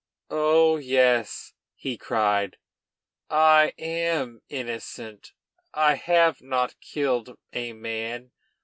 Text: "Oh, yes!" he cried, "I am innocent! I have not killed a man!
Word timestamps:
"Oh, 0.31 0.77
yes!" 0.77 1.53
he 1.75 1.95
cried, 1.95 2.57
"I 3.29 3.75
am 3.77 4.41
innocent! 4.49 5.31
I 5.75 5.93
have 5.93 6.41
not 6.41 6.81
killed 6.81 7.37
a 7.53 7.73
man! 7.73 8.31